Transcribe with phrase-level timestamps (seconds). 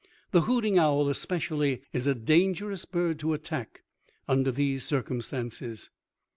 [0.31, 3.83] The hooting owl especially is a dangerous bird to attack
[4.27, 5.91] under these circumstances.